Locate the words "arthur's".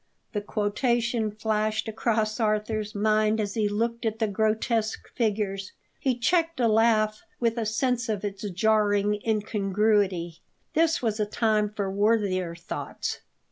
2.39-2.95